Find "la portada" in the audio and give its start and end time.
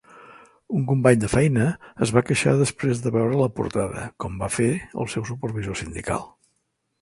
3.43-4.07